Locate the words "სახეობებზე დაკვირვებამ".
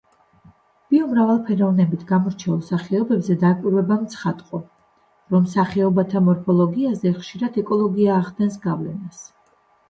2.69-4.07